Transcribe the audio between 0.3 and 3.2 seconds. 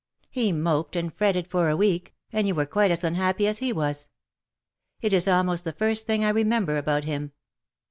He moped and fretted for a week, and you were quite as